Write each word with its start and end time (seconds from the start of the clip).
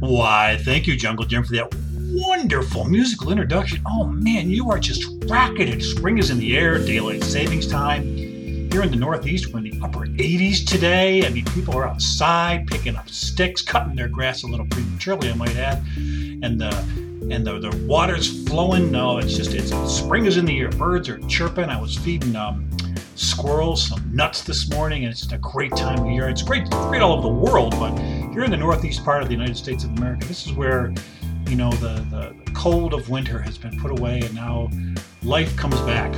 Why, 0.00 0.58
thank 0.62 0.86
you, 0.86 0.96
Jungle 0.96 1.26
Jim, 1.26 1.44
for 1.44 1.52
that 1.52 1.74
wonderful 2.10 2.84
musical 2.84 3.30
introduction. 3.30 3.82
Oh 3.86 4.06
man, 4.06 4.48
you 4.48 4.70
are 4.70 4.78
just 4.78 5.04
rocketed. 5.26 5.82
Spring 5.82 6.16
is 6.16 6.30
in 6.30 6.38
the 6.38 6.56
air, 6.56 6.78
daylight 6.78 7.22
savings 7.22 7.66
time. 7.66 8.02
Here 8.02 8.82
in 8.82 8.90
the 8.90 8.96
Northeast, 8.96 9.52
we're 9.52 9.58
in 9.58 9.64
the 9.64 9.80
upper 9.82 10.06
80s 10.06 10.66
today. 10.66 11.26
I 11.26 11.28
mean, 11.28 11.44
people 11.46 11.76
are 11.76 11.86
outside 11.86 12.66
picking 12.66 12.96
up 12.96 13.10
sticks, 13.10 13.60
cutting 13.60 13.94
their 13.94 14.08
grass 14.08 14.42
a 14.42 14.46
little 14.46 14.66
prematurely, 14.66 15.30
I 15.30 15.34
might 15.34 15.56
add. 15.56 15.84
And 15.96 16.58
the 16.58 16.70
and 17.30 17.46
the, 17.46 17.58
the 17.58 17.86
water's 17.86 18.42
flowing. 18.48 18.90
No, 18.90 19.18
it's 19.18 19.36
just 19.36 19.52
it's 19.52 19.70
spring 19.92 20.24
is 20.24 20.38
in 20.38 20.46
the 20.46 20.58
air. 20.60 20.70
Birds 20.70 21.10
are 21.10 21.18
chirping. 21.28 21.64
I 21.64 21.78
was 21.78 21.94
feeding 21.96 22.34
um, 22.36 22.70
squirrels 23.16 23.88
some 23.88 24.02
nuts 24.14 24.42
this 24.44 24.70
morning, 24.70 25.04
and 25.04 25.12
it's 25.12 25.20
just 25.20 25.32
a 25.32 25.38
great 25.38 25.76
time 25.76 25.98
of 25.98 26.10
year. 26.10 26.28
It's 26.30 26.42
great, 26.42 26.70
great 26.70 27.02
all 27.02 27.12
over 27.12 27.22
the 27.22 27.28
world, 27.28 27.78
but 27.78 27.92
here 28.32 28.44
in 28.44 28.50
the 28.50 28.56
northeast 28.56 29.04
part 29.04 29.22
of 29.22 29.28
the 29.28 29.34
United 29.34 29.56
States 29.56 29.84
of 29.84 29.90
America, 29.98 30.26
this 30.26 30.46
is 30.46 30.52
where 30.52 30.94
you 31.48 31.56
know 31.56 31.70
the, 31.72 31.94
the, 32.10 32.34
the 32.44 32.50
cold 32.52 32.94
of 32.94 33.08
winter 33.08 33.40
has 33.40 33.58
been 33.58 33.78
put 33.80 33.90
away, 33.90 34.20
and 34.20 34.34
now 34.34 34.70
life 35.22 35.56
comes 35.56 35.80
back. 35.80 36.14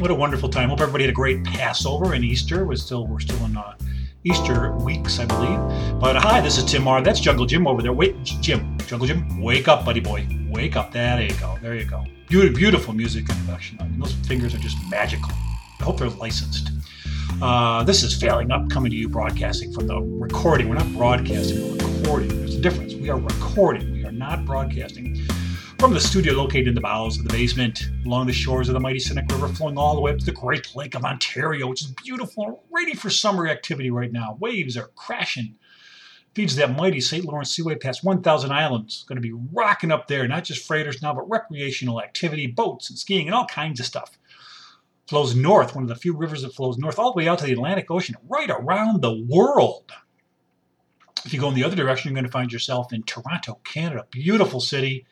What 0.00 0.10
a 0.10 0.14
wonderful 0.14 0.48
time! 0.48 0.70
Hope 0.70 0.80
everybody 0.80 1.04
had 1.04 1.10
a 1.10 1.14
great 1.14 1.44
Passover 1.44 2.14
and 2.14 2.24
Easter. 2.24 2.64
We're 2.64 2.76
still 2.76 3.06
we're 3.06 3.20
still 3.20 3.44
in 3.44 3.56
uh, 3.56 3.76
Easter 4.24 4.72
weeks, 4.76 5.18
I 5.18 5.26
believe. 5.26 6.00
But 6.00 6.16
uh, 6.16 6.20
hi, 6.20 6.40
this 6.40 6.56
is 6.56 6.64
Tim 6.64 6.84
Mahar. 6.84 7.02
That's 7.02 7.20
Jungle 7.20 7.46
Jim 7.46 7.66
over 7.66 7.82
there. 7.82 7.92
Wait, 7.92 8.22
Jim, 8.22 8.78
Jungle 8.86 9.06
Jim, 9.06 9.42
wake 9.42 9.68
up, 9.68 9.84
buddy 9.84 10.00
boy. 10.00 10.26
Wake 10.48 10.76
up. 10.76 10.92
There 10.92 11.20
you 11.20 11.34
go. 11.34 11.58
There 11.60 11.74
you 11.74 11.84
go. 11.84 12.04
Beautiful, 12.28 12.56
beautiful 12.56 12.94
music 12.94 13.28
introduction. 13.28 13.78
I 13.80 13.84
mean, 13.84 13.98
those 13.98 14.12
fingers 14.12 14.54
are 14.54 14.58
just 14.58 14.76
magical. 14.88 15.30
I 15.80 15.84
hope 15.84 15.98
they're 15.98 16.08
licensed. 16.10 16.70
Uh, 17.40 17.84
this 17.84 18.02
is 18.02 18.20
Failing 18.20 18.50
Up 18.50 18.68
coming 18.68 18.90
to 18.90 18.96
you 18.96 19.08
broadcasting 19.08 19.72
from 19.72 19.86
the 19.86 20.00
recording. 20.00 20.68
We're 20.68 20.74
not 20.74 20.92
broadcasting, 20.92 21.78
we're 21.78 22.00
recording. 22.00 22.28
There's 22.30 22.56
a 22.56 22.60
difference. 22.60 22.94
We 22.94 23.10
are 23.10 23.16
recording, 23.16 23.92
we 23.92 24.04
are 24.04 24.10
not 24.10 24.44
broadcasting. 24.44 25.24
From 25.78 25.94
the 25.94 26.00
studio 26.00 26.32
located 26.32 26.66
in 26.66 26.74
the 26.74 26.80
bowels 26.80 27.16
of 27.16 27.22
the 27.22 27.32
basement, 27.32 27.90
along 28.04 28.26
the 28.26 28.32
shores 28.32 28.68
of 28.68 28.74
the 28.74 28.80
mighty 28.80 28.98
Seneca 28.98 29.36
River, 29.36 29.46
flowing 29.54 29.78
all 29.78 29.94
the 29.94 30.00
way 30.00 30.10
up 30.10 30.18
to 30.18 30.24
the 30.24 30.32
Great 30.32 30.74
Lake 30.74 30.96
of 30.96 31.04
Ontario, 31.04 31.68
which 31.68 31.82
is 31.82 31.94
beautiful, 32.02 32.64
ready 32.72 32.94
for 32.94 33.08
summer 33.08 33.46
activity 33.46 33.92
right 33.92 34.10
now. 34.10 34.36
Waves 34.40 34.76
are 34.76 34.90
crashing. 34.96 35.54
Feeds 36.34 36.56
that 36.56 36.76
mighty 36.76 37.00
St. 37.00 37.24
Lawrence 37.24 37.54
Seaway 37.54 37.76
past 37.76 38.02
1,000 38.02 38.50
islands. 38.50 39.04
Going 39.06 39.16
to 39.16 39.22
be 39.22 39.32
rocking 39.52 39.92
up 39.92 40.08
there, 40.08 40.26
not 40.26 40.42
just 40.42 40.66
freighters 40.66 41.02
now, 41.02 41.14
but 41.14 41.30
recreational 41.30 42.02
activity, 42.02 42.48
boats 42.48 42.90
and 42.90 42.98
skiing 42.98 43.28
and 43.28 43.34
all 43.34 43.46
kinds 43.46 43.78
of 43.78 43.86
stuff 43.86 44.18
flows 45.08 45.34
north, 45.34 45.74
one 45.74 45.84
of 45.84 45.88
the 45.88 45.96
few 45.96 46.14
rivers 46.14 46.42
that 46.42 46.54
flows 46.54 46.76
north 46.76 46.98
all 46.98 47.12
the 47.12 47.16
way 47.16 47.26
out 47.26 47.38
to 47.38 47.46
the 47.46 47.52
Atlantic 47.52 47.90
Ocean, 47.90 48.16
right 48.28 48.50
around 48.50 49.00
the 49.00 49.24
world. 49.28 49.90
If 51.24 51.32
you 51.32 51.40
go 51.40 51.48
in 51.48 51.54
the 51.54 51.64
other 51.64 51.76
direction, 51.76 52.10
you're 52.10 52.14
going 52.14 52.26
to 52.26 52.30
find 52.30 52.52
yourself 52.52 52.92
in 52.92 53.02
Toronto, 53.02 53.58
Canada, 53.64 54.06
beautiful 54.10 54.60
city. 54.60 55.06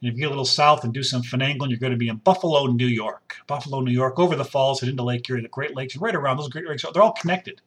And 0.00 0.10
if 0.10 0.14
you 0.14 0.20
get 0.20 0.26
a 0.26 0.30
little 0.30 0.44
south 0.44 0.84
and 0.84 0.92
do 0.92 1.02
some 1.02 1.22
finagling, 1.22 1.70
you're 1.70 1.78
going 1.78 1.92
to 1.92 1.98
be 1.98 2.08
in 2.08 2.16
Buffalo, 2.16 2.66
New 2.66 2.86
York. 2.86 3.36
Buffalo, 3.46 3.80
New 3.80 3.92
York, 3.92 4.18
over 4.18 4.36
the 4.36 4.44
falls 4.44 4.82
and 4.82 4.90
into 4.90 5.02
Lake 5.02 5.28
Erie, 5.28 5.40
the 5.40 5.48
Great 5.48 5.74
Lakes, 5.74 5.96
right 5.96 6.14
around 6.14 6.36
those 6.36 6.50
Great 6.50 6.68
Lakes. 6.68 6.84
They're 6.92 7.02
all 7.02 7.12
connected. 7.12 7.62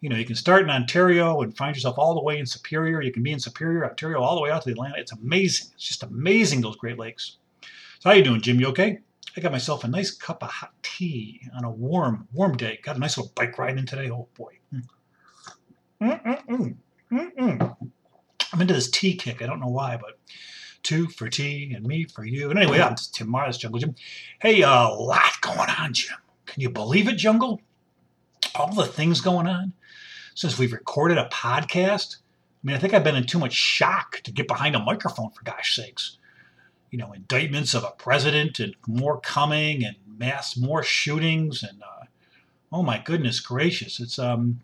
You 0.00 0.10
know, 0.10 0.16
you 0.16 0.26
can 0.26 0.36
start 0.36 0.62
in 0.62 0.70
Ontario 0.70 1.40
and 1.40 1.56
find 1.56 1.74
yourself 1.74 1.96
all 1.98 2.14
the 2.14 2.22
way 2.22 2.38
in 2.38 2.46
Superior. 2.46 3.00
You 3.00 3.12
can 3.12 3.22
be 3.22 3.32
in 3.32 3.40
Superior, 3.40 3.88
Ontario, 3.88 4.20
all 4.20 4.34
the 4.34 4.42
way 4.42 4.50
out 4.50 4.62
to 4.62 4.66
the 4.66 4.72
Atlantic. 4.72 5.00
It's 5.00 5.12
amazing. 5.12 5.70
It's 5.74 5.86
just 5.86 6.02
amazing, 6.02 6.60
those 6.60 6.76
Great 6.76 6.98
Lakes. 6.98 7.38
So 8.00 8.10
how 8.10 8.10
are 8.10 8.16
you 8.16 8.24
doing, 8.24 8.42
Jim? 8.42 8.60
You 8.60 8.66
okay? 8.68 8.98
I 9.36 9.40
got 9.42 9.52
myself 9.52 9.84
a 9.84 9.88
nice 9.88 10.10
cup 10.10 10.42
of 10.42 10.50
hot 10.50 10.72
tea 10.82 11.42
on 11.54 11.64
a 11.64 11.70
warm, 11.70 12.26
warm 12.32 12.56
day. 12.56 12.78
Got 12.82 12.96
a 12.96 12.98
nice 12.98 13.18
little 13.18 13.32
bike 13.34 13.58
ride 13.58 13.76
in 13.76 13.84
today. 13.84 14.10
Oh 14.10 14.28
boy. 14.34 14.54
Mm. 14.72 14.82
Mm-mm-mm. 16.02 16.76
Mm-mm. 17.12 17.76
I'm 18.52 18.60
into 18.60 18.72
this 18.72 18.90
tea 18.90 19.14
kick. 19.14 19.42
I 19.42 19.46
don't 19.46 19.60
know 19.60 19.68
why, 19.68 19.98
but 19.98 20.18
two 20.82 21.08
for 21.08 21.28
tea 21.28 21.74
and 21.74 21.86
me 21.86 22.04
for 22.04 22.24
you. 22.24 22.48
And 22.48 22.58
anyway, 22.58 22.80
I'm 22.80 22.94
Tim 22.94 23.28
Mars, 23.28 23.58
Jungle 23.58 23.78
Jim. 23.78 23.94
Hey, 24.40 24.62
a 24.62 24.70
lot 24.70 25.40
going 25.42 25.68
on, 25.68 25.92
Jim. 25.92 26.16
Can 26.46 26.62
you 26.62 26.70
believe 26.70 27.08
it, 27.08 27.16
Jungle? 27.16 27.60
All 28.54 28.72
the 28.72 28.86
things 28.86 29.20
going 29.20 29.46
on 29.46 29.74
since 30.34 30.58
we've 30.58 30.72
recorded 30.72 31.18
a 31.18 31.28
podcast. 31.28 32.16
I 32.16 32.60
mean, 32.62 32.76
I 32.76 32.78
think 32.78 32.94
I've 32.94 33.04
been 33.04 33.16
in 33.16 33.26
too 33.26 33.38
much 33.38 33.52
shock 33.52 34.22
to 34.24 34.32
get 34.32 34.48
behind 34.48 34.76
a 34.76 34.82
microphone, 34.82 35.30
for 35.30 35.44
gosh 35.44 35.76
sakes 35.76 36.16
you 36.90 36.98
know, 36.98 37.12
indictments 37.12 37.74
of 37.74 37.84
a 37.84 37.90
president 37.90 38.60
and 38.60 38.74
more 38.86 39.20
coming 39.20 39.84
and 39.84 39.96
mass 40.18 40.56
more 40.56 40.82
shootings 40.82 41.62
and 41.62 41.82
uh, 41.82 42.04
oh 42.72 42.82
my 42.82 42.98
goodness 42.98 43.40
gracious, 43.40 44.00
it's 44.00 44.18
um 44.18 44.60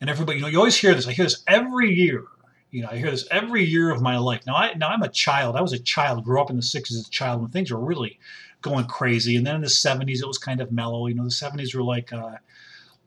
and 0.00 0.10
everybody, 0.10 0.38
you 0.38 0.42
know, 0.42 0.48
you 0.48 0.58
always 0.58 0.76
hear 0.76 0.94
this. 0.94 1.06
I 1.06 1.12
hear 1.12 1.24
this 1.24 1.42
every 1.46 1.92
year. 1.92 2.24
You 2.70 2.82
know, 2.82 2.88
I 2.90 2.96
hear 2.96 3.10
this 3.10 3.26
every 3.30 3.64
year 3.64 3.90
of 3.90 4.02
my 4.02 4.18
life. 4.18 4.42
Now, 4.46 4.56
I 4.56 4.74
now 4.74 4.88
I'm 4.88 5.02
a 5.02 5.08
child. 5.08 5.56
I 5.56 5.62
was 5.62 5.72
a 5.72 5.78
child. 5.78 6.24
Grew 6.24 6.40
up 6.40 6.50
in 6.50 6.56
the 6.56 6.62
'60s 6.62 6.92
as 6.92 7.06
a 7.06 7.10
child 7.10 7.40
when 7.40 7.50
things 7.50 7.70
were 7.70 7.80
really 7.80 8.18
going 8.60 8.86
crazy. 8.86 9.36
And 9.36 9.46
then 9.46 9.54
in 9.54 9.60
the 9.62 9.68
'70s, 9.68 10.20
it 10.20 10.26
was 10.26 10.38
kind 10.38 10.60
of 10.60 10.72
mellow. 10.72 11.06
You 11.06 11.14
know, 11.14 11.24
the 11.24 11.30
'70s 11.30 11.74
were 11.74 11.82
like 11.82 12.12
a 12.12 12.40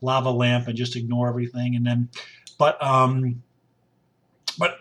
lava 0.02 0.32
lamp 0.32 0.68
and 0.68 0.78
just 0.78 0.96
ignore 0.96 1.28
everything. 1.28 1.76
And 1.76 1.86
then, 1.86 2.10
but 2.58 2.82
um, 2.82 3.44
but 4.60 4.80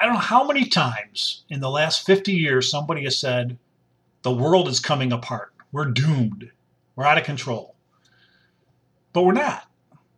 I 0.00 0.04
don't 0.04 0.14
know 0.14 0.20
how 0.20 0.44
many 0.44 0.64
times 0.64 1.44
in 1.48 1.60
the 1.60 1.70
last 1.70 2.06
50 2.06 2.32
years 2.32 2.70
somebody 2.70 3.04
has 3.04 3.18
said, 3.18 3.58
the 4.22 4.32
world 4.32 4.66
is 4.68 4.80
coming 4.80 5.12
apart. 5.12 5.52
We're 5.70 5.90
doomed. 5.90 6.50
We're 6.96 7.04
out 7.04 7.18
of 7.18 7.24
control. 7.24 7.74
But 9.12 9.24
we're 9.24 9.32
not. 9.32 9.68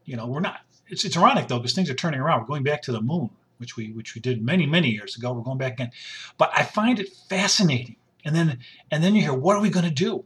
You 0.05 0.17
know, 0.17 0.27
we're 0.27 0.41
not. 0.41 0.61
It's, 0.89 1.05
it's 1.05 1.17
ironic 1.17 1.49
though, 1.49 1.59
because 1.59 1.75
things 1.75 1.91
are 1.91 1.95
turning 1.95 2.21
around. 2.21 2.41
We're 2.41 2.47
going 2.47 2.63
back 2.63 2.83
to 2.83 2.93
the 2.93 3.01
moon, 3.01 3.31
which 3.59 3.77
we 3.77 3.93
which 3.93 4.15
we 4.15 4.21
did 4.21 4.43
many, 4.43 4.67
many 4.67 4.91
years 4.91 5.17
ago. 5.17 5.33
We're 5.33 5.43
going 5.43 5.59
back 5.59 5.73
again. 5.73 5.91
But 6.39 6.53
I 6.55 6.63
find 6.63 7.01
it 7.01 7.13
fascinating. 7.29 7.97
And 8.25 8.35
then 8.37 8.59
and 8.91 9.03
then 9.03 9.15
you 9.15 9.23
hear, 9.23 9.35
what 9.35 9.57
are 9.57 9.63
we 9.63 9.71
going 9.71 9.85
to 9.85 9.91
do? 9.91 10.25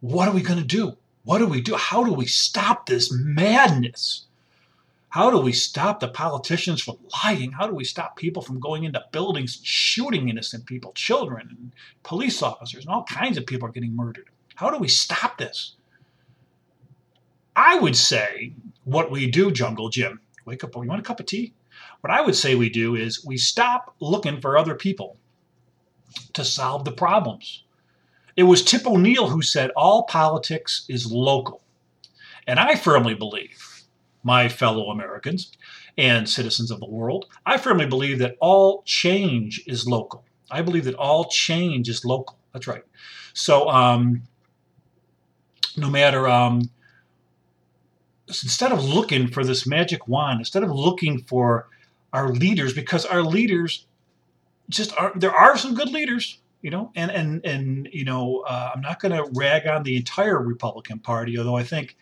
What 0.00 0.26
are 0.26 0.34
we 0.34 0.42
going 0.42 0.58
to 0.58 0.64
do? 0.64 0.96
What 1.24 1.38
do 1.38 1.46
we 1.46 1.60
do? 1.60 1.76
How 1.76 2.02
do 2.02 2.12
we 2.12 2.26
stop 2.26 2.86
this 2.86 3.12
madness? 3.12 4.26
How 5.12 5.30
do 5.30 5.36
we 5.36 5.52
stop 5.52 6.00
the 6.00 6.08
politicians 6.08 6.80
from 6.80 6.96
lying? 7.22 7.52
How 7.52 7.66
do 7.66 7.74
we 7.74 7.84
stop 7.84 8.16
people 8.16 8.40
from 8.40 8.58
going 8.58 8.84
into 8.84 9.04
buildings 9.12 9.58
and 9.58 9.66
shooting 9.66 10.30
innocent 10.30 10.64
people, 10.64 10.92
children, 10.94 11.48
and 11.50 11.72
police 12.02 12.42
officers, 12.42 12.86
and 12.86 12.94
all 12.94 13.04
kinds 13.04 13.36
of 13.36 13.44
people 13.44 13.68
are 13.68 13.72
getting 13.72 13.94
murdered? 13.94 14.30
How 14.54 14.70
do 14.70 14.78
we 14.78 14.88
stop 14.88 15.36
this? 15.36 15.74
I 17.54 17.78
would 17.78 17.94
say 17.94 18.54
what 18.84 19.10
we 19.10 19.30
do, 19.30 19.50
Jungle 19.50 19.90
Jim, 19.90 20.20
wake 20.46 20.64
up, 20.64 20.74
you 20.74 20.88
want 20.88 21.02
a 21.02 21.04
cup 21.04 21.20
of 21.20 21.26
tea? 21.26 21.52
What 22.00 22.10
I 22.10 22.22
would 22.22 22.34
say 22.34 22.54
we 22.54 22.70
do 22.70 22.94
is 22.94 23.22
we 23.22 23.36
stop 23.36 23.94
looking 24.00 24.40
for 24.40 24.56
other 24.56 24.74
people 24.74 25.18
to 26.32 26.42
solve 26.42 26.86
the 26.86 26.90
problems. 26.90 27.64
It 28.34 28.44
was 28.44 28.64
Tip 28.64 28.86
O'Neill 28.86 29.28
who 29.28 29.42
said 29.42 29.72
all 29.76 30.04
politics 30.04 30.86
is 30.88 31.12
local. 31.12 31.60
And 32.46 32.58
I 32.58 32.76
firmly 32.76 33.12
believe 33.12 33.71
my 34.22 34.48
fellow 34.48 34.90
Americans 34.90 35.52
and 35.98 36.28
citizens 36.28 36.70
of 36.70 36.80
the 36.80 36.88
world, 36.88 37.26
I 37.44 37.58
firmly 37.58 37.86
believe 37.86 38.18
that 38.20 38.36
all 38.40 38.82
change 38.84 39.62
is 39.66 39.86
local. 39.86 40.24
I 40.50 40.62
believe 40.62 40.84
that 40.84 40.94
all 40.94 41.24
change 41.24 41.88
is 41.88 42.04
local. 42.04 42.38
That's 42.52 42.66
right. 42.66 42.84
So, 43.34 43.68
um, 43.68 44.22
no 45.76 45.88
matter, 45.88 46.28
um, 46.28 46.70
instead 48.28 48.72
of 48.72 48.84
looking 48.84 49.28
for 49.28 49.44
this 49.44 49.66
magic 49.66 50.06
wand, 50.06 50.40
instead 50.40 50.62
of 50.62 50.70
looking 50.70 51.22
for 51.22 51.68
our 52.12 52.28
leaders, 52.28 52.74
because 52.74 53.06
our 53.06 53.22
leaders 53.22 53.86
just 54.68 54.96
are, 54.98 55.12
there 55.16 55.32
are 55.34 55.56
some 55.56 55.74
good 55.74 55.88
leaders, 55.88 56.38
you 56.60 56.70
know, 56.70 56.92
and, 56.94 57.10
and, 57.10 57.44
and, 57.44 57.88
you 57.92 58.04
know, 58.04 58.44
uh, 58.46 58.70
I'm 58.74 58.82
not 58.82 59.00
going 59.00 59.12
to 59.12 59.28
rag 59.34 59.66
on 59.66 59.82
the 59.82 59.96
entire 59.96 60.38
Republican 60.38 60.98
Party, 60.98 61.38
although 61.38 61.56
I 61.56 61.64
think 61.64 61.96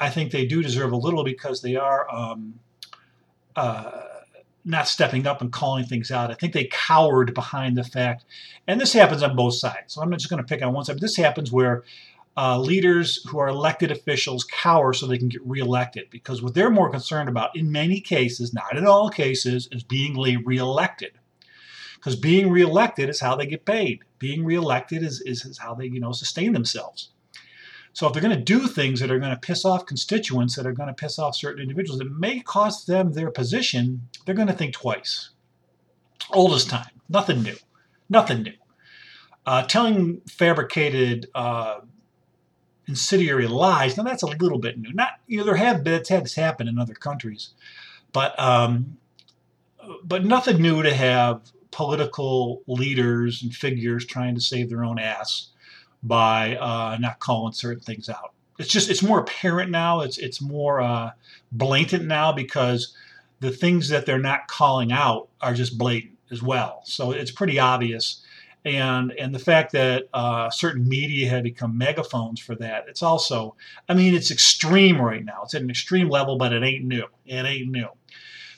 I 0.00 0.08
think 0.08 0.32
they 0.32 0.46
do 0.46 0.62
deserve 0.62 0.92
a 0.92 0.96
little 0.96 1.22
because 1.22 1.60
they 1.60 1.76
are 1.76 2.10
um, 2.10 2.58
uh, 3.54 4.00
not 4.64 4.88
stepping 4.88 5.26
up 5.26 5.42
and 5.42 5.52
calling 5.52 5.84
things 5.84 6.10
out. 6.10 6.30
I 6.30 6.34
think 6.34 6.54
they 6.54 6.64
cowered 6.64 7.34
behind 7.34 7.76
the 7.76 7.84
fact, 7.84 8.24
and 8.66 8.80
this 8.80 8.94
happens 8.94 9.22
on 9.22 9.36
both 9.36 9.54
sides. 9.54 9.94
So 9.94 10.02
I'm 10.02 10.08
not 10.08 10.18
just 10.18 10.30
going 10.30 10.42
to 10.42 10.48
pick 10.48 10.62
on 10.62 10.72
one 10.72 10.84
side, 10.84 10.94
but 10.94 11.02
this 11.02 11.16
happens 11.16 11.52
where 11.52 11.84
uh, 12.36 12.58
leaders 12.58 13.22
who 13.28 13.38
are 13.38 13.48
elected 13.48 13.90
officials 13.90 14.44
cower 14.44 14.92
so 14.94 15.06
they 15.06 15.18
can 15.18 15.28
get 15.28 15.46
reelected 15.46 16.08
because 16.10 16.42
what 16.42 16.54
they're 16.54 16.70
more 16.70 16.90
concerned 16.90 17.28
about, 17.28 17.54
in 17.54 17.70
many 17.70 18.00
cases, 18.00 18.54
not 18.54 18.76
in 18.76 18.86
all 18.86 19.10
cases, 19.10 19.68
is 19.72 19.82
being 19.82 20.16
reelected. 20.44 21.12
Because 21.96 22.16
being 22.16 22.50
reelected 22.50 23.10
is 23.10 23.20
how 23.20 23.36
they 23.36 23.44
get 23.44 23.66
paid. 23.66 24.00
Being 24.18 24.44
reelected 24.44 25.02
is, 25.02 25.20
is, 25.26 25.44
is 25.44 25.58
how 25.58 25.74
they 25.74 25.84
you 25.86 26.00
know 26.00 26.12
sustain 26.12 26.54
themselves. 26.54 27.10
So 27.92 28.06
if 28.06 28.12
they're 28.12 28.22
going 28.22 28.36
to 28.36 28.42
do 28.42 28.66
things 28.66 29.00
that 29.00 29.10
are 29.10 29.18
going 29.18 29.32
to 29.32 29.38
piss 29.38 29.64
off 29.64 29.86
constituents, 29.86 30.56
that 30.56 30.66
are 30.66 30.72
going 30.72 30.88
to 30.88 30.94
piss 30.94 31.18
off 31.18 31.36
certain 31.36 31.62
individuals, 31.62 31.98
that 31.98 32.10
may 32.10 32.40
cost 32.40 32.86
them 32.86 33.12
their 33.12 33.30
position, 33.30 34.08
they're 34.24 34.34
going 34.34 34.48
to 34.48 34.54
think 34.54 34.74
twice. 34.74 35.30
Oldest 36.32 36.70
time, 36.70 37.00
nothing 37.08 37.42
new, 37.42 37.56
nothing 38.08 38.42
new. 38.42 38.52
Uh, 39.44 39.62
telling 39.62 40.20
fabricated, 40.28 41.28
uh, 41.34 41.80
incendiary 42.90 43.46
lies. 43.46 43.96
Now 43.96 44.02
that's 44.02 44.22
a 44.22 44.26
little 44.26 44.58
bit 44.58 44.78
new. 44.78 44.92
Not 44.92 45.12
you 45.26 45.38
know 45.38 45.44
there 45.44 45.56
have 45.56 45.82
been 45.82 45.94
it's 45.94 46.10
had 46.10 46.24
this 46.24 46.34
happen 46.34 46.68
in 46.68 46.78
other 46.78 46.94
countries, 46.94 47.50
but 48.12 48.38
um, 48.38 48.98
but 50.04 50.24
nothing 50.24 50.60
new 50.60 50.82
to 50.82 50.92
have 50.92 51.40
political 51.70 52.62
leaders 52.66 53.42
and 53.42 53.54
figures 53.54 54.04
trying 54.04 54.34
to 54.34 54.40
save 54.40 54.68
their 54.68 54.84
own 54.84 54.98
ass 54.98 55.48
by 56.02 56.56
uh, 56.56 56.96
not 57.00 57.18
calling 57.18 57.52
certain 57.52 57.82
things 57.82 58.08
out. 58.08 58.32
It's 58.58 58.68
just 58.68 58.90
it's 58.90 59.02
more 59.02 59.20
apparent 59.20 59.70
now. 59.70 60.00
It's 60.00 60.18
it's 60.18 60.40
more 60.40 60.80
uh, 60.80 61.12
blatant 61.52 62.04
now 62.04 62.32
because 62.32 62.94
the 63.40 63.50
things 63.50 63.88
that 63.88 64.06
they're 64.06 64.18
not 64.18 64.48
calling 64.48 64.92
out 64.92 65.28
are 65.40 65.54
just 65.54 65.78
blatant 65.78 66.18
as 66.30 66.42
well. 66.42 66.82
So 66.84 67.12
it's 67.12 67.30
pretty 67.30 67.58
obvious. 67.58 68.22
And 68.64 69.12
and 69.12 69.34
the 69.34 69.38
fact 69.38 69.72
that 69.72 70.08
uh, 70.12 70.50
certain 70.50 70.86
media 70.86 71.30
have 71.30 71.42
become 71.44 71.78
megaphones 71.78 72.40
for 72.40 72.54
that, 72.56 72.84
it's 72.88 73.02
also, 73.02 73.56
I 73.88 73.94
mean, 73.94 74.14
it's 74.14 74.30
extreme 74.30 75.00
right 75.00 75.24
now. 75.24 75.40
It's 75.44 75.54
at 75.54 75.62
an 75.62 75.70
extreme 75.70 76.10
level, 76.10 76.36
but 76.36 76.52
it 76.52 76.62
ain't 76.62 76.84
new. 76.84 77.06
It 77.24 77.46
ain't 77.46 77.70
new. 77.70 77.88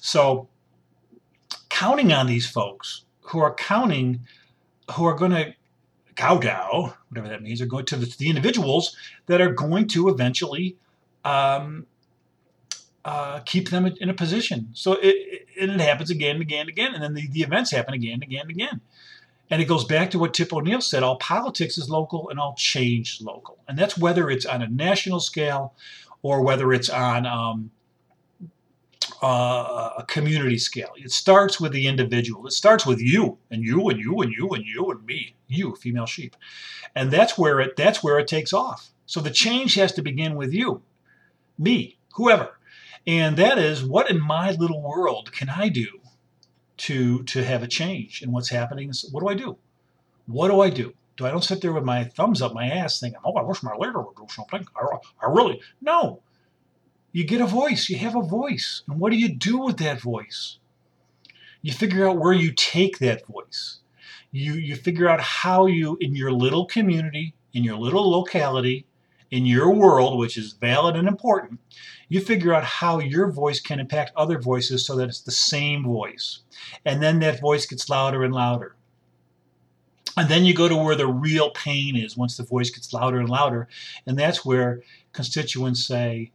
So 0.01 0.49
counting 1.69 2.13
on 2.13 2.27
these 2.27 2.49
folks 2.49 3.05
who 3.21 3.39
are 3.39 3.55
counting, 3.55 4.27
who 4.93 5.05
are 5.05 5.15
going 5.15 5.31
to 5.31 5.55
kowtow, 6.17 6.95
whatever 7.09 7.29
that 7.29 7.43
means, 7.43 7.61
are 7.61 7.67
going 7.67 7.87
to 7.87 7.97
the, 7.97 8.07
the 8.19 8.29
individuals 8.29 8.97
that 9.27 9.41
are 9.41 9.53
going 9.53 9.89
to 9.89 10.09
eventually 10.09 10.77
um, 11.25 11.87
uh, 13.05 13.41
keep 13.41 13.71
them 13.71 13.87
in 14.01 14.09
a 14.09 14.15
position. 14.15 14.69
So 14.75 14.95
it, 14.95 15.47
it, 15.57 15.71
it 15.71 15.81
happens 15.81 16.11
again 16.11 16.37
and 16.37 16.43
again 16.43 16.61
and 16.61 16.69
again, 16.69 16.95
and 16.95 17.03
then 17.03 17.15
the, 17.15 17.29
the 17.29 17.41
events 17.41 17.71
happen 17.71 17.95
again 17.95 18.15
and 18.15 18.23
again 18.23 18.43
and 18.43 18.51
again. 18.51 18.81
And 19.51 19.61
it 19.61 19.67
goes 19.67 19.85
back 19.85 20.11
to 20.13 20.19
what 20.19 20.33
Tip 20.33 20.53
O'Neill 20.53 20.81
said 20.81 21.03
all 21.03 21.17
politics 21.17 21.77
is 21.77 21.91
local 21.91 22.31
and 22.31 22.39
all 22.39 22.55
change 22.57 23.17
is 23.17 23.21
local. 23.21 23.59
And 23.69 23.79
that's 23.79 23.99
whether 23.99 24.31
it's 24.31 24.47
on 24.47 24.63
a 24.63 24.69
national 24.69 25.21
scale 25.21 25.75
or 26.23 26.43
whether 26.43 26.73
it's 26.73 26.89
on 26.89 27.27
um, 27.27 27.71
uh, 29.23 29.91
a 29.99 30.05
community 30.05 30.59
scale. 30.59 30.93
It 30.97 31.13
starts 31.13 31.61
with 31.61 31.73
the 31.73 31.87
individual. 31.87 32.47
It 32.47 32.53
starts 32.53 32.85
with 32.85 33.01
you 33.01 33.39
and 33.51 33.63
you 33.63 33.89
and 33.89 34.01
you 34.01 34.21
and 34.21 34.33
you 34.33 34.49
and 34.51 34.65
you 34.65 34.91
and 34.91 35.07
me, 35.07 35.37
you, 35.47 35.77
female 35.77 36.07
sheep. 36.07 36.37
And 36.95 37.11
that's 37.11 37.39
where 37.39 37.61
it 37.61 37.77
that's 37.77 38.03
where 38.03 38.19
it 38.19 38.27
takes 38.27 38.53
off. 38.53 38.91
So 39.07 39.21
the 39.21 39.31
change 39.31 39.75
has 39.75 39.93
to 39.93 40.03
begin 40.03 40.35
with 40.35 40.53
you, 40.53 40.83
me, 41.59 41.99
whoever. 42.15 42.59
And 43.07 43.37
that 43.37 43.59
is 43.59 43.85
what 43.85 44.11
in 44.11 44.21
my 44.21 44.53
little 44.53 44.83
world 44.83 45.33
can 45.33 45.49
I 45.49 45.69
do 45.69 46.01
to 46.79 47.23
to 47.25 47.45
have 47.45 47.63
a 47.63 47.69
change 47.69 48.23
in 48.23 48.33
what's 48.33 48.51
happening? 48.51 48.93
What 49.13 49.21
do 49.21 49.29
I 49.29 49.35
do? 49.35 49.57
What 50.27 50.49
do 50.49 50.61
I 50.61 50.71
do? 50.71 50.95
Do 51.17 51.27
I 51.27 51.31
don't 51.31 51.45
sit 51.45 51.61
there 51.61 51.73
with 51.73 51.85
my 51.85 52.05
thumbs 52.05 52.43
up 52.43 52.55
my 52.55 52.67
ass 52.67 52.99
thinking, 52.99 53.21
oh, 53.25 53.35
I 53.35 53.43
wish 53.43 53.63
my 53.63 53.77
leader 53.77 54.01
would 54.01 54.17
do 54.17 54.27
something. 54.31 54.67
I, 54.77 54.97
I 55.25 55.31
really 55.31 55.61
no. 55.81 56.23
You 57.13 57.25
get 57.25 57.41
a 57.41 57.47
voice. 57.47 57.89
You 57.89 57.99
have 57.99 58.17
a 58.17 58.23
voice, 58.23 58.83
and 58.89 58.99
what 58.99 59.13
do 59.13 59.19
you 59.19 59.29
do 59.29 59.59
with 59.59 59.77
that 59.79 60.01
voice? 60.01 60.59
You 61.61 61.73
figure 61.73 62.09
out 62.09 62.19
where 62.19 62.33
you 62.33 62.53
take 62.53 62.99
that 62.99 63.27
voice. 63.27 63.81
You 64.31 64.55
you 64.55 64.77
figure 64.77 65.09
out 65.09 65.21
how 65.21 65.67
you 65.67 65.99
in 66.01 66.17
your 66.17 66.33
little 66.33 66.67
community, 66.67 67.35
in 67.53 67.65
your 67.65 67.77
little 67.77 68.11
locality, 68.11 68.87
in 69.33 69.47
your 69.47 69.73
world, 69.73 70.19
which 70.19 70.37
is 70.37 70.53
valid 70.53 70.95
and 70.95 71.09
important, 71.09 71.59
you 72.09 72.21
figure 72.21 72.53
out 72.53 72.65
how 72.65 72.99
your 72.99 73.33
voice 73.33 73.61
can 73.61 73.81
impact 73.81 74.13
other 74.15 74.39
voices 74.39 74.85
so 74.87 74.95
that 74.95 75.09
it's 75.09 75.23
the 75.23 75.31
same 75.31 75.83
voice. 75.83 76.41
And 76.85 77.03
then 77.03 77.19
that 77.21 77.41
voice 77.41 77.65
gets 77.65 77.89
louder 77.89 78.23
and 78.23 78.35
louder. 78.35 78.77
And 80.19 80.29
then 80.29 80.45
you 80.45 80.53
go 80.55 80.69
to 80.69 80.77
where 80.77 80.95
the 80.95 81.07
real 81.07 81.51
pain 81.51 81.97
is 81.97 82.15
once 82.15 82.37
the 82.37 82.43
voice 82.43 82.69
gets 82.69 82.93
louder 82.93 83.19
and 83.19 83.31
louder. 83.31 83.69
And 84.07 84.19
that's 84.19 84.45
where 84.45 84.83
constituents 85.15 85.87
say, 85.87 86.31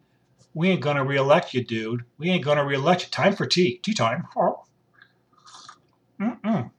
We 0.54 0.70
ain't 0.70 0.82
to 0.96 1.04
reelect 1.04 1.54
you, 1.54 1.64
dude. 1.64 2.04
We 2.18 2.30
ain't 2.30 2.44
to 2.58 2.64
reelect 2.64 3.04
you. 3.04 3.10
Time 3.10 3.36
for 3.36 3.46
tea. 3.46 3.80
Tea 3.84 3.94
time. 3.94 4.28
Oh. 4.36 4.64
Mm-mm. 6.20 6.72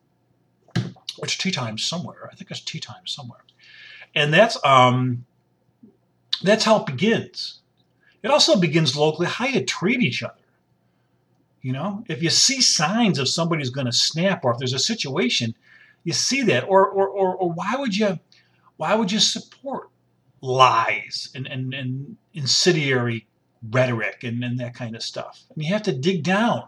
It's 1.22 1.36
tea 1.36 1.50
time 1.50 1.78
somewhere. 1.78 2.28
I 2.32 2.34
think 2.34 2.50
it's 2.50 2.60
tea 2.60 2.80
time 2.80 3.06
somewhere. 3.06 3.44
And 4.14 4.32
that's 4.32 4.58
um, 4.64 5.24
that's 6.42 6.64
how 6.64 6.80
it 6.80 6.86
begins. 6.86 7.60
It 8.22 8.30
also 8.30 8.58
begins 8.58 8.96
locally 8.96 9.28
how 9.28 9.46
you 9.46 9.64
treat 9.64 10.02
each 10.02 10.22
other. 10.22 10.34
You 11.62 11.72
know, 11.72 12.04
if 12.08 12.22
you 12.22 12.30
see 12.30 12.60
signs 12.60 13.18
of 13.18 13.28
somebody's 13.28 13.70
to 13.86 13.92
snap, 13.92 14.44
or 14.44 14.52
if 14.52 14.58
there's 14.58 14.72
a 14.72 14.78
situation, 14.78 15.54
you 16.04 16.12
see 16.12 16.42
that, 16.42 16.64
or 16.64 16.88
or 16.88 17.08
or, 17.08 17.36
or 17.36 17.52
why 17.52 17.74
would 17.76 17.96
you 17.96 18.18
why 18.76 18.94
would 18.94 19.12
you 19.12 19.20
support 19.20 19.90
lies 20.40 21.30
and 21.34 21.46
and, 21.46 21.74
and 21.74 22.16
incendiary 22.34 23.27
rhetoric 23.70 24.24
and, 24.24 24.42
and 24.44 24.58
that 24.60 24.74
kind 24.74 24.94
of 24.94 25.02
stuff? 25.02 25.44
And 25.54 25.64
you 25.64 25.72
have 25.72 25.82
to 25.84 25.92
dig 25.92 26.22
down. 26.22 26.64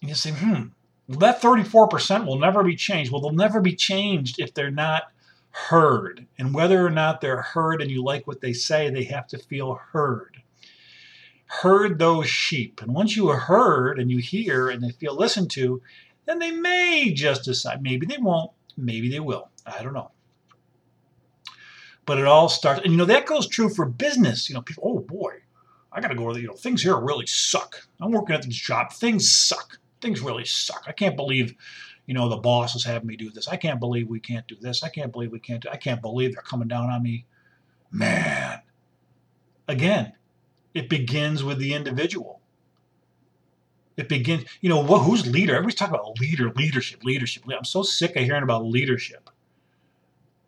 And 0.00 0.10
you 0.10 0.14
say, 0.14 0.32
hmm, 0.32 0.64
that 1.08 1.40
34% 1.40 2.26
will 2.26 2.38
never 2.38 2.62
be 2.62 2.76
changed. 2.76 3.10
Well, 3.10 3.20
they'll 3.20 3.32
never 3.32 3.60
be 3.60 3.74
changed 3.74 4.40
if 4.40 4.54
they're 4.54 4.70
not 4.70 5.04
heard. 5.50 6.26
And 6.38 6.52
whether 6.54 6.84
or 6.84 6.90
not 6.90 7.20
they're 7.20 7.42
heard 7.42 7.80
and 7.80 7.90
you 7.90 8.02
like 8.02 8.26
what 8.26 8.40
they 8.40 8.52
say, 8.52 8.90
they 8.90 9.04
have 9.04 9.26
to 9.28 9.38
feel 9.38 9.80
heard. 9.92 10.42
Herd 11.46 11.98
those 11.98 12.28
sheep. 12.28 12.82
And 12.82 12.92
once 12.92 13.16
you 13.16 13.28
are 13.28 13.38
heard 13.38 13.98
and 13.98 14.10
you 14.10 14.18
hear 14.18 14.68
and 14.68 14.82
they 14.82 14.90
feel 14.90 15.16
listened 15.16 15.50
to, 15.52 15.80
then 16.26 16.40
they 16.40 16.50
may 16.50 17.12
just 17.14 17.44
decide. 17.44 17.82
Maybe 17.82 18.04
they 18.06 18.18
won't. 18.18 18.50
Maybe 18.76 19.08
they 19.08 19.20
will. 19.20 19.48
I 19.64 19.82
don't 19.82 19.94
know. 19.94 20.10
But 22.04 22.18
it 22.18 22.26
all 22.26 22.48
starts, 22.48 22.82
and 22.82 22.92
you 22.92 22.98
know, 22.98 23.04
that 23.06 23.26
goes 23.26 23.48
true 23.48 23.68
for 23.68 23.84
business. 23.84 24.48
You 24.48 24.54
know, 24.54 24.62
people, 24.62 24.84
oh 24.86 25.00
boy, 25.00 25.35
I 25.96 26.00
got 26.00 26.08
to 26.08 26.14
go, 26.14 26.36
you 26.36 26.46
know, 26.46 26.54
things 26.54 26.82
here 26.82 26.96
really 26.96 27.26
suck. 27.26 27.88
I'm 28.00 28.12
working 28.12 28.36
at 28.36 28.42
this 28.42 28.54
job. 28.54 28.92
Things 28.92 29.30
suck. 29.30 29.78
Things 30.00 30.20
really 30.20 30.44
suck. 30.44 30.84
I 30.86 30.92
can't 30.92 31.16
believe 31.16 31.56
you 32.06 32.14
know, 32.14 32.28
the 32.28 32.36
boss 32.36 32.76
is 32.76 32.84
having 32.84 33.08
me 33.08 33.16
do 33.16 33.30
this. 33.30 33.48
I 33.48 33.56
can't 33.56 33.80
believe 33.80 34.08
we 34.08 34.20
can't 34.20 34.46
do 34.46 34.56
this. 34.60 34.82
I 34.82 34.88
can't 34.88 35.12
believe 35.12 35.32
we 35.32 35.40
can't 35.40 35.62
do, 35.62 35.68
I 35.68 35.76
can't 35.76 36.00
believe 36.00 36.32
they're 36.32 36.42
coming 36.42 36.68
down 36.68 36.88
on 36.88 37.02
me. 37.02 37.26
Man. 37.90 38.60
Again, 39.68 40.12
it 40.72 40.88
begins 40.88 41.42
with 41.42 41.58
the 41.58 41.74
individual. 41.74 42.40
It 43.96 44.08
begins, 44.08 44.44
you 44.60 44.68
know, 44.68 44.84
what, 44.84 45.00
who's 45.00 45.26
leader? 45.26 45.54
Everybody's 45.54 45.74
talking 45.74 45.94
about 45.94 46.20
leader, 46.20 46.52
leadership, 46.54 47.02
leadership. 47.02 47.42
I'm 47.50 47.64
so 47.64 47.82
sick 47.82 48.14
of 48.14 48.22
hearing 48.22 48.42
about 48.42 48.64
leadership. 48.64 49.30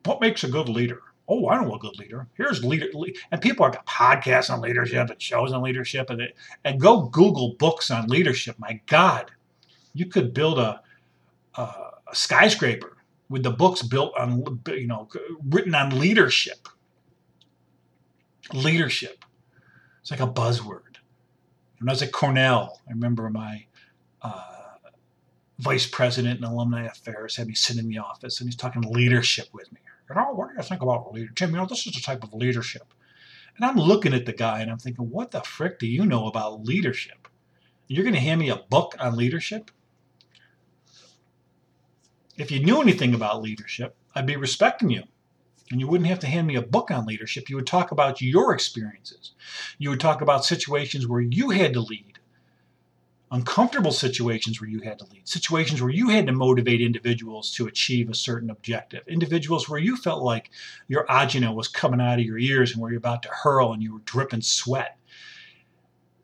What 0.05 0.21
makes 0.21 0.45
a 0.45 0.49
good 0.49 0.69
leader? 0.69 1.01
Oh, 1.29 1.47
I 1.49 1.57
don't 1.57 1.69
know 1.69 1.75
a 1.75 1.79
good 1.79 1.99
leader. 1.99 2.27
Here's 2.35 2.65
leader, 2.65 2.89
and 3.31 3.41
people 3.41 3.65
are 3.65 3.73
podcasts 3.87 4.51
on 4.51 4.63
leadership 4.63 5.11
and 5.11 5.21
shows 5.21 5.53
on 5.53 5.63
leadership, 5.63 6.09
and, 6.11 6.23
and 6.65 6.81
go 6.81 7.03
Google 7.03 7.55
books 7.59 7.91
on 7.91 8.09
leadership. 8.09 8.57
My 8.59 8.81
God, 8.87 9.31
you 9.93 10.07
could 10.07 10.33
build 10.33 10.59
a 10.59 10.81
uh, 11.55 11.91
a 12.11 12.15
skyscraper 12.15 12.97
with 13.29 13.43
the 13.43 13.51
books 13.51 13.83
built 13.83 14.15
on, 14.19 14.61
you 14.69 14.87
know, 14.87 15.09
written 15.49 15.75
on 15.75 15.99
leadership. 15.99 16.69
Leadership. 18.55 19.25
It's 20.01 20.11
like 20.11 20.21
a 20.21 20.27
buzzword. 20.27 20.97
When 21.79 21.89
I 21.89 21.93
was 21.93 22.03
at 22.03 22.13
Cornell, 22.13 22.81
I 22.89 22.93
remember 22.93 23.29
my 23.29 23.67
uh, 24.23 24.43
vice 25.59 25.87
president 25.87 26.37
and 26.37 26.45
alumni 26.45 26.87
affairs 26.87 27.37
had 27.37 27.47
me 27.47 27.55
sit 27.55 27.79
in 27.79 27.89
the 27.89 27.99
office 27.99 28.41
and 28.41 28.49
he's 28.49 28.57
talking 28.57 28.83
leadership 28.83 29.49
with 29.53 29.71
me. 29.73 29.81
You 30.09 30.15
know, 30.15 30.33
what 30.33 30.49
do 30.49 30.55
you 30.57 30.63
think 30.63 30.83
about 30.83 31.13
leadership? 31.13 31.37
Tim, 31.37 31.51
you 31.51 31.57
know, 31.57 31.67
this 31.67 31.87
is 31.87 31.93
the 31.95 32.01
type 32.01 32.25
of 32.25 32.33
leadership. 32.33 32.95
And 33.57 33.65
I'm 33.65 33.77
looking 33.77 34.15
at 34.15 34.25
the 34.27 34.33
guy 34.33 34.61
and 34.61 34.71
I'm 34.71 34.79
thinking, 34.79 35.11
what 35.11 35.33
the 35.33 35.41
frick 35.41 35.79
do 35.79 35.87
you 35.87 36.07
know 36.07 36.27
about 36.27 36.65
leadership? 36.65 37.29
You're 37.89 38.05
going 38.05 38.15
to 38.15 38.21
hand 38.21 38.41
me 38.41 38.51
a 38.51 38.57
book 38.57 38.95
on 38.99 39.17
leadership? 39.17 39.71
If 42.37 42.53
you 42.53 42.65
knew 42.65 42.81
anything 42.81 43.15
about 43.15 43.43
leadership, 43.43 43.97
I'd 44.15 44.27
be 44.27 44.37
respecting 44.37 44.91
you. 44.91 45.03
And 45.71 45.81
you 45.81 45.89
wouldn't 45.89 46.09
have 46.09 46.21
to 46.21 46.27
hand 46.27 46.47
me 46.47 46.55
a 46.55 46.63
book 46.63 46.91
on 46.91 47.05
leadership. 47.05 47.51
You 47.51 47.57
would 47.57 47.67
talk 47.67 47.91
about 47.91 48.23
your 48.23 48.55
experiences. 48.55 49.33
You 49.77 49.91
would 49.91 50.01
talk 50.01 50.23
about 50.23 50.45
situations 50.45 51.07
where 51.07 51.21
you 51.21 51.51
had 51.51 51.75
to 51.75 51.81
lead, 51.81 52.18
uncomfortable 53.31 53.93
situations 53.93 54.61
where 54.61 54.71
you 54.71 54.81
had 54.81 54.99
to 54.99 55.05
lead, 55.07 55.29
situations 55.29 55.83
where 55.83 55.91
you 55.91 56.09
had 56.09 56.27
to 56.27 56.33
motivate 56.33 56.81
individuals 56.81 57.53
to 57.55 57.67
achieve 57.67 58.09
a 58.09 58.15
certain 58.15 58.51
objective, 58.51 59.07
individuals 59.07 59.69
where 59.69 59.81
you 59.81 59.97
felt 59.97 60.23
like 60.23 60.51
your 60.89 61.07
agina 61.07 61.55
was 61.55 61.69
coming 61.69 62.01
out 62.01 62.19
of 62.19 62.25
your 62.25 62.39
ears 62.39 62.73
and 62.73 62.81
where 62.81 62.91
you're 62.91 62.99
about 62.99 63.23
to 63.23 63.29
hurl 63.29 63.73
and 63.73 63.83
you 63.83 63.95
were 63.95 64.01
dripping 64.01 64.41
sweat. 64.41 64.97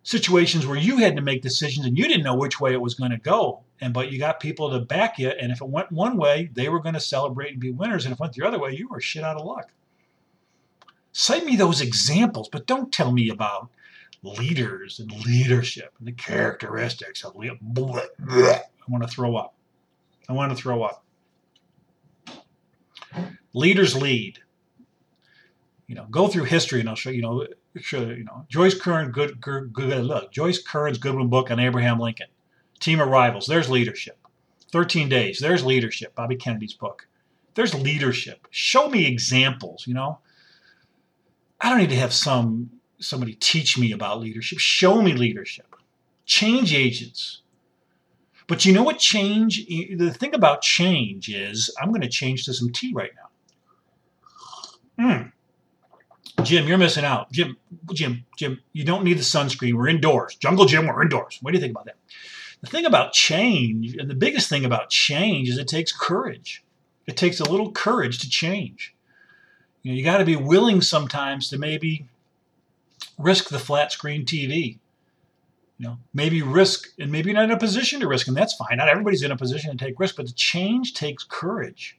Situations 0.03 0.67
where 0.67 0.79
you 0.79 0.99
had 0.99 1.17
to 1.17 1.23
make 1.23 1.43
decisions 1.43 1.87
and 1.87 1.97
you 1.97 2.07
didn't 2.07 2.25
know 2.25 2.37
which 2.37 2.61
way 2.61 2.73
it 2.73 2.81
was 2.81 2.95
going 2.95 3.11
to 3.11 3.19
go 3.19 3.65
and 3.81 3.93
but 3.93 4.11
you 4.11 4.19
got 4.19 4.41
people 4.41 4.71
to 4.71 4.81
back 4.81 5.19
you 5.19 5.29
and 5.29 5.53
if 5.53 5.61
it 5.61 5.69
went 5.69 5.91
one 5.93 6.17
way 6.17 6.51
they 6.55 6.69
were 6.69 6.81
going 6.81 6.95
to 6.95 7.01
celebrate 7.01 7.53
and 7.53 7.61
be 7.61 7.71
winners 7.71 8.05
and 8.05 8.13
if 8.13 8.17
it 8.17 8.21
went 8.21 8.33
the 8.33 8.47
other 8.47 8.59
way 8.59 8.73
you 8.73 8.89
were 8.89 9.01
shit 9.01 9.25
out 9.25 9.37
of 9.37 9.45
luck 9.45 9.71
cite 11.13 11.45
me 11.45 11.57
those 11.57 11.81
examples 11.81 12.49
but 12.49 12.67
don't 12.67 12.93
tell 12.93 13.13
me 13.13 13.29
about 13.29 13.71
leaders 14.25 15.01
and 15.01 15.13
leadership 15.25 15.93
and 15.99 16.09
the 16.09 16.13
characteristics 16.13 17.25
of 17.25 17.37
leadership 17.37 17.61
i 18.31 18.63
want 18.89 19.03
to 19.03 19.09
throw 19.09 19.37
up 19.37 19.55
i 20.29 20.33
want 20.33 20.51
to 20.51 20.57
throw 20.57 20.83
up 20.83 21.05
leaders 23.53 23.95
lead 23.95 24.39
you 25.87 25.95
know 25.95 26.07
go 26.11 26.27
through 26.27 26.45
history 26.45 26.81
and 26.81 26.89
i'll 26.89 26.95
show 26.95 27.11
you 27.11 27.23
know 27.23 27.47
show 27.77 28.01
you 28.03 28.25
know 28.25 28.45
joyce 28.49 28.79
curran 28.79 29.11
good 29.11 29.41
good, 29.41 29.73
good 29.73 30.05
look 30.05 30.33
joyce 30.33 30.63
Kearns 30.63 30.99
Goodwin 30.99 31.29
book 31.29 31.51
on 31.51 31.61
abraham 31.61 31.99
lincoln 31.99 32.29
Team 32.85 33.01
of 33.01 33.09
Rivals, 33.09 33.47
there's 33.47 33.71
leadership. 33.71 34.19
13 34.71 35.09
Days, 35.09 35.39
there's 35.39 35.65
leadership. 35.65 36.15
Bobby 36.15 36.37
Kennedy's 36.37 36.75
book. 36.75 37.07
There's 37.55 37.75
leadership. 37.75 38.47
Show 38.51 38.89
me 38.89 39.07
examples, 39.07 39.87
you 39.87 39.95
know? 39.95 40.19
I 41.61 41.71
don't 41.71 41.79
need 41.79 41.91
to 41.91 41.97
have 41.97 42.13
some 42.13 42.71
somebody 43.05 43.35
teach 43.35 43.79
me 43.79 43.93
about 43.93 44.21
leadership. 44.21 44.59
Show 44.59 45.03
me 45.03 45.13
leadership. 45.13 45.77
Change 46.27 46.75
agents. 46.75 47.43
But 48.47 48.65
you 48.65 48.73
know 48.73 48.83
what 48.83 48.99
change 48.99 49.67
the 49.67 50.13
thing 50.13 50.35
about 50.35 50.61
change 50.63 51.29
is 51.29 51.75
I'm 51.81 51.89
going 51.89 52.03
to 52.03 52.09
change 52.09 52.45
to 52.45 52.55
some 52.55 52.73
tea 52.73 52.93
right 52.93 53.13
now. 54.99 55.25
Hmm. 56.37 56.43
Jim, 56.43 56.67
you're 56.67 56.79
missing 56.79 57.05
out. 57.05 57.31
Jim, 57.33 57.57
Jim, 57.93 58.25
Jim, 58.37 58.61
you 58.73 58.85
don't 58.85 59.05
need 59.05 59.19
the 59.19 59.23
sunscreen. 59.23 59.75
We're 59.75 59.89
indoors. 59.89 60.35
Jungle 60.35 60.67
Jim, 60.67 60.87
we're 60.87 61.03
indoors. 61.03 61.39
What 61.41 61.53
do 61.53 61.57
you 61.57 61.61
think 61.61 61.73
about 61.73 61.87
that? 61.87 61.97
The 62.61 62.71
thing 62.71 62.87
about 62.87 63.13
change, 63.13 63.97
and 63.97 64.11
the 64.11 64.15
biggest 64.15 64.49
thing 64.49 64.65
about 64.65 64.91
change, 64.91 65.49
is 65.49 65.59
it 65.59 65.69
takes 65.69 65.93
courage. 65.93 66.65
It 67.07 67.17
takes 67.17 67.41
a 67.41 67.51
little 67.51 67.71
courage 67.71 68.19
to 68.21 68.29
change. 68.29 68.95
You 69.83 69.93
know, 69.93 69.97
you 69.97 70.05
got 70.05 70.19
to 70.19 70.25
be 70.25 70.37
willing 70.37 70.81
sometimes 70.81 71.51
to 71.51 71.59
maybe 71.59 72.09
risk 73.19 73.49
the 73.49 73.59
flat 73.59 73.93
screen 73.93 74.25
TV. 74.25 74.79
You 75.79 75.89
know, 75.89 75.99
maybe 76.13 76.41
risk, 76.41 76.91
and 77.01 77.11
maybe 77.11 77.33
not 77.33 77.45
in 77.45 77.51
a 77.51 77.59
position 77.59 78.01
to 78.01 78.07
risk, 78.07 78.29
and 78.29 78.37
that's 78.37 78.55
fine. 78.55 78.77
Not 78.77 78.89
everybody's 78.89 79.23
in 79.23 79.33
a 79.33 79.37
position 79.37 79.77
to 79.77 79.85
take 79.85 79.99
risk, 79.99 80.17
but 80.17 80.27
the 80.27 80.33
change 80.33 80.95
takes 80.95 81.25
courage. 81.25 81.99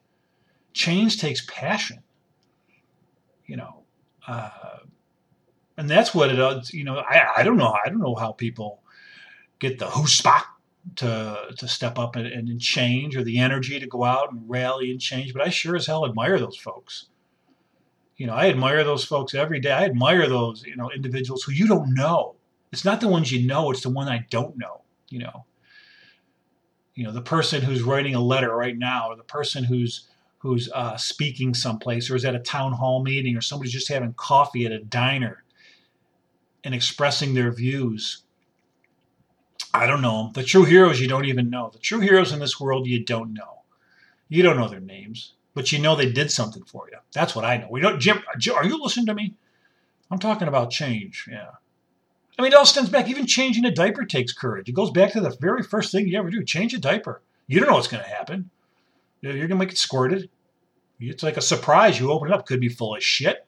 Change 0.74 1.19
takes 1.19 1.45
passion. 1.45 2.01
You 3.45 3.57
know, 3.57 3.84
uh, 4.27 4.50
and 5.77 5.89
that's 5.89 6.15
what 6.15 6.31
it 6.31 6.39
is. 6.39 6.74
You 6.74 6.86
know, 6.86 6.98
I, 6.98 7.27
I 7.38 7.43
don't 7.43 7.57
know. 7.57 7.75
I 7.86 7.89
don't 7.89 8.00
know 8.00 8.15
how 8.15 8.31
people 8.31 8.81
get 9.60 9.77
the 9.77 9.86
chutzpah 9.86 10.43
to 10.98 11.53
to 11.57 11.67
step 11.67 12.00
up 12.00 12.15
and, 12.15 12.27
and 12.27 12.62
change 12.62 13.15
or 13.17 13.24
the 13.24 13.39
energy 13.39 13.79
to 13.79 13.88
go 13.88 14.03
out 14.03 14.31
and 14.31 14.50
rally 14.50 14.89
and 14.89 15.01
change. 15.01 15.34
But 15.34 15.45
I 15.45 15.50
sure 15.50 15.75
as 15.75 15.88
hell 15.88 16.05
admire 16.05 16.39
those 16.39 16.57
folks. 16.57 17.07
You 18.17 18.27
know, 18.27 18.34
I 18.34 18.48
admire 18.48 18.84
those 18.84 19.03
folks 19.03 19.34
every 19.34 19.60
day. 19.60 19.72
I 19.72 19.86
admire 19.86 20.27
those, 20.27 20.63
you 20.63 20.75
know, 20.75 20.89
individuals 20.91 21.43
who 21.43 21.51
you 21.51 21.67
don't 21.67 21.93
know. 21.93 22.36
It's 22.72 22.86
not 22.86 23.01
the 23.01 23.07
ones 23.07 23.31
you 23.31 23.45
know, 23.45 23.72
it's 23.72 23.81
the 23.81 23.89
one 23.89 24.07
I 24.07 24.25
don't 24.29 24.57
know, 24.57 24.81
you 25.10 25.19
know. 25.19 25.45
You 26.95 27.03
know, 27.03 27.12
the 27.12 27.22
person 27.22 27.62
who's 27.62 27.84
writing 27.84 28.15
a 28.15 28.22
letter 28.22 28.55
right 28.55 28.77
now, 28.77 29.10
or 29.10 29.15
the 29.17 29.24
person 29.24 29.65
who's 29.65 30.07
who's 30.38 30.69
uh, 30.74 30.95
speaking 30.95 31.53
someplace, 31.53 32.10
or 32.10 32.15
is 32.15 32.24
at 32.24 32.36
a 32.36 32.39
town 32.39 32.72
hall 32.72 33.03
meeting, 33.03 33.36
or 33.36 33.41
somebody's 33.41 33.74
just 33.74 33.89
having 33.89 34.13
coffee 34.13 34.65
at 34.65 34.72
a 34.72 34.79
diner 34.79 35.43
and 36.63 36.74
expressing 36.74 37.34
their 37.34 37.51
views 37.51 38.24
I 39.75 39.88
don't 39.88 40.01
know. 40.01 40.31
The 40.34 40.43
true 40.43 40.63
heroes 40.63 41.01
you 41.01 41.07
don't 41.10 41.25
even 41.25 41.50
know. 41.50 41.69
The 41.69 41.79
true 41.79 42.00
heroes 42.00 42.31
in 42.31 42.39
this 42.39 42.62
world 42.62 42.88
you 42.88 43.03
don't 43.03 43.34
know. 43.34 43.63
You 44.29 44.41
don't 44.41 44.55
know 44.55 44.69
their 44.69 44.79
names, 44.79 45.34
but 45.55 45.71
you 45.71 45.79
know 45.79 45.95
they 45.95 46.12
did 46.12 46.29
something 46.29 46.63
for 46.65 46.88
you. 46.91 47.00
That's 47.13 47.35
what 47.35 47.45
I 47.45 47.57
know. 47.57 47.67
We 47.71 47.79
don't. 47.79 48.00
Jim, 48.00 48.21
are 48.53 48.65
you 48.65 48.79
listening 48.79 49.07
to 49.07 49.15
me? 49.15 49.33
I'm 50.12 50.19
talking 50.19 50.47
about 50.47 50.69
change. 50.69 51.27
Yeah. 51.31 51.51
I 52.38 52.41
mean, 52.41 52.51
it 52.51 52.55
all 52.55 52.65
stems 52.65 52.89
back. 52.89 53.07
Even 53.07 53.25
changing 53.25 53.65
a 53.65 53.71
diaper 53.71 54.05
takes 54.05 54.33
courage. 54.33 54.69
It 54.69 54.74
goes 54.74 54.91
back 54.91 55.13
to 55.13 55.21
the 55.21 55.35
very 55.39 55.63
first 55.63 55.91
thing 55.91 56.07
you 56.07 56.19
ever 56.19 56.29
do: 56.29 56.43
change 56.43 56.75
a 56.75 56.79
diaper. 56.79 57.21
You 57.47 57.59
don't 57.59 57.69
know 57.69 57.75
what's 57.75 57.88
going 57.88 58.03
to 58.03 58.09
happen. 58.09 58.51
You're 59.21 59.33
going 59.33 59.50
to 59.50 59.55
make 59.55 59.71
it 59.71 59.77
squirted. 59.77 60.29
It's 61.00 61.24
like 61.24 61.38
a 61.38 61.41
surprise. 61.41 62.00
You 62.00 62.12
open 62.12 62.29
it 62.29 62.33
up, 62.33 62.45
could 62.45 62.59
be 62.59 62.69
full 62.69 62.95
of 62.95 63.03
shit. 63.03 63.47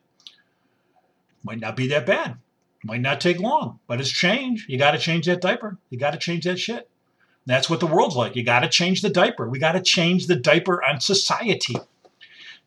Might 1.43 1.59
not 1.59 1.75
be 1.75 1.87
that 1.89 2.05
bad. 2.05 2.37
Might 2.83 3.01
not 3.01 3.21
take 3.21 3.39
long, 3.39 3.79
but 3.87 3.99
it's 3.99 4.09
change. 4.09 4.65
You 4.69 4.77
got 4.77 4.91
to 4.91 4.97
change 4.97 5.25
that 5.25 5.41
diaper. 5.41 5.77
You 5.89 5.99
got 5.99 6.11
to 6.11 6.17
change 6.17 6.45
that 6.45 6.59
shit. 6.59 6.89
That's 7.45 7.69
what 7.69 7.79
the 7.79 7.87
world's 7.87 8.15
like. 8.15 8.35
You 8.35 8.43
got 8.43 8.61
to 8.61 8.69
change 8.69 9.01
the 9.01 9.09
diaper. 9.09 9.47
We 9.49 9.59
got 9.59 9.73
to 9.73 9.81
change 9.81 10.27
the 10.27 10.35
diaper 10.35 10.83
on 10.83 10.99
society. 10.99 11.75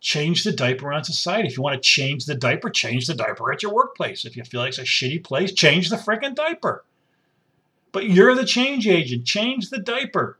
Change 0.00 0.44
the 0.44 0.52
diaper 0.52 0.92
on 0.92 1.04
society. 1.04 1.48
If 1.48 1.56
you 1.56 1.62
want 1.62 1.74
to 1.74 1.88
change 1.88 2.24
the 2.24 2.34
diaper, 2.34 2.70
change 2.70 3.06
the 3.06 3.14
diaper 3.14 3.52
at 3.52 3.62
your 3.62 3.74
workplace. 3.74 4.24
If 4.24 4.36
you 4.36 4.44
feel 4.44 4.60
like 4.60 4.70
it's 4.70 4.78
a 4.78 4.82
shitty 4.82 5.22
place, 5.22 5.52
change 5.52 5.90
the 5.90 5.96
freaking 5.96 6.34
diaper. 6.34 6.84
But 7.92 8.06
you're 8.06 8.34
the 8.34 8.46
change 8.46 8.86
agent. 8.86 9.26
Change 9.26 9.68
the 9.68 9.78
diaper. 9.78 10.38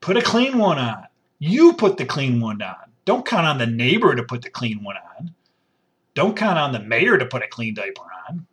Put 0.00 0.16
a 0.16 0.22
clean 0.22 0.58
one 0.58 0.78
on. 0.78 1.06
You 1.38 1.72
put 1.74 1.96
the 1.96 2.04
clean 2.04 2.40
one 2.40 2.60
on. 2.60 2.76
Don't 3.04 3.24
count 3.24 3.46
on 3.46 3.58
the 3.58 3.66
neighbor 3.66 4.14
to 4.14 4.22
put 4.22 4.42
the 4.42 4.50
clean 4.50 4.84
one 4.84 4.96
on. 4.96 5.34
Don't 6.14 6.36
count 6.36 6.58
on 6.58 6.72
the 6.72 6.80
mayor 6.80 7.16
to 7.16 7.24
put 7.24 7.42
a 7.42 7.48
clean 7.48 7.74
diaper 7.74 8.02
on. 8.28 8.46